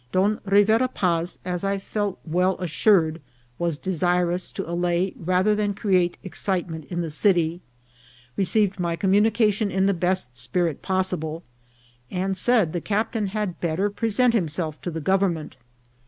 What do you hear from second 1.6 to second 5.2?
I felt well assured, was de sirous to allay